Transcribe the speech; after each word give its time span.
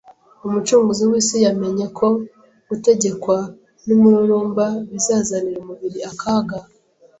Umucunguzi 0.45 1.03
w’isi 1.09 1.37
yamenye 1.45 1.85
ko 1.97 2.07
gutegekwa 2.69 3.37
n’umururumba 3.87 4.65
bizazanira 4.91 5.57
umubiri 5.61 5.99
akaga 6.11 6.57